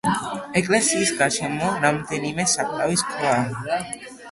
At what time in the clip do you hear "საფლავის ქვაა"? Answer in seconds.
2.57-3.81